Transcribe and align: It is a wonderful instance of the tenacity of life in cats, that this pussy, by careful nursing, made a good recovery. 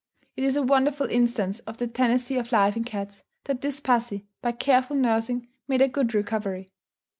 It 0.35 0.43
is 0.43 0.55
a 0.55 0.63
wonderful 0.63 1.05
instance 1.07 1.59
of 1.59 1.77
the 1.77 1.85
tenacity 1.85 2.37
of 2.37 2.51
life 2.51 2.75
in 2.75 2.83
cats, 2.83 3.21
that 3.43 3.61
this 3.61 3.79
pussy, 3.79 4.25
by 4.41 4.51
careful 4.53 4.95
nursing, 4.95 5.47
made 5.67 5.83
a 5.83 5.87
good 5.87 6.15
recovery. 6.15 6.71